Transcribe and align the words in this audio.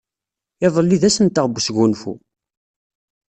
Iḍelli 0.65 0.97
d 1.01 1.03
ass-nteɣ 1.09 1.45
n 1.47 1.51
wesgunfu. 1.55 2.13